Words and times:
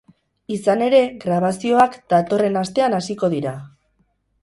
Izan 0.55 0.81
ere, 0.85 1.01
grabazioak 1.25 1.99
datorren 2.17 2.61
astean 2.65 3.01
hasiko 3.03 3.33
dira. 3.39 3.57